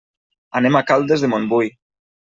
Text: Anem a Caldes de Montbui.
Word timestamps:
Anem 0.61 0.79
a 0.79 0.83
Caldes 0.93 1.27
de 1.27 1.33
Montbui. 1.35 1.73